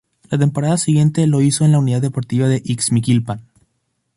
La 0.31 0.39
temporada 0.39 0.79
siguiente 0.79 1.27
lo 1.27 1.41
hizo 1.43 1.63
en 1.63 1.73
la 1.73 1.77
Unidad 1.77 2.01
Deportiva 2.01 2.47
de 2.47 2.63
Ixmiquilpan. 2.65 3.41